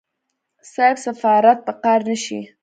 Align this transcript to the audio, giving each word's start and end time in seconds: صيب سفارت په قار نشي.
صيب 0.73 0.97
سفارت 1.05 1.57
په 1.65 1.71
قار 1.83 1.99
نشي. 2.09 2.41